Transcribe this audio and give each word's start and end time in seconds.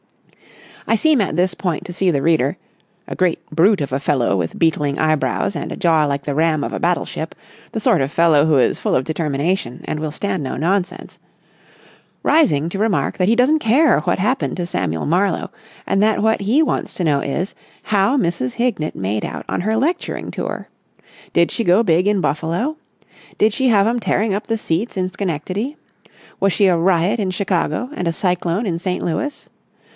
I 0.87 0.95
seem 0.95 1.21
at 1.21 1.35
this 1.35 1.53
point 1.53 1.85
to 1.85 1.93
see 1.93 2.09
the 2.09 2.23
reader—a 2.23 3.15
great 3.15 3.47
brute 3.51 3.81
of 3.81 3.93
a 3.93 3.99
fellow 3.99 4.35
with 4.35 4.57
beetling 4.57 4.97
eyebrows 4.97 5.55
and 5.55 5.71
a 5.71 5.75
jaw 5.77 6.05
like 6.05 6.23
the 6.23 6.33
ram 6.33 6.63
of 6.63 6.73
a 6.73 6.79
battleship, 6.79 7.35
the 7.71 7.79
sort 7.79 8.01
of 8.01 8.11
fellow 8.11 8.47
who 8.47 8.57
is 8.57 8.79
full 8.79 8.95
of 8.95 9.03
determination 9.05 9.81
and 9.85 9.99
will 9.99 10.09
stand 10.11 10.41
no 10.41 10.57
nonsense—rising 10.57 12.67
to 12.69 12.79
remark 12.79 13.19
that 13.19 13.27
he 13.27 13.35
doesn't 13.35 13.59
care 13.59 13.99
what 14.01 14.17
happened 14.17 14.57
to 14.57 14.65
Samuel 14.65 15.05
Marlowe 15.05 15.51
and 15.85 16.01
that 16.01 16.23
what 16.23 16.41
he 16.41 16.63
wants 16.63 16.95
to 16.95 17.03
know 17.03 17.19
is, 17.19 17.53
how 17.83 18.17
Mrs. 18.17 18.53
Hignett 18.53 18.95
made 18.95 19.23
out 19.23 19.45
on 19.47 19.61
her 19.61 19.77
lecturing 19.77 20.31
tour. 20.31 20.67
Did 21.31 21.51
she 21.51 21.63
go 21.63 21.83
big 21.83 22.07
in 22.07 22.21
Buffalo? 22.21 22.75
Did 23.37 23.53
she 23.53 23.67
have 23.67 23.85
'em 23.85 23.99
tearing 23.99 24.33
up 24.33 24.47
the 24.47 24.57
seats 24.57 24.97
in 24.97 25.11
Schenectady? 25.11 25.77
Was 26.39 26.53
she 26.53 26.65
a 26.65 26.75
riot 26.75 27.19
in 27.19 27.29
Chicago 27.29 27.91
and 27.93 28.07
a 28.07 28.11
cyclone 28.11 28.65
in 28.65 28.79
St. 28.79 29.03
Louis? 29.05 29.47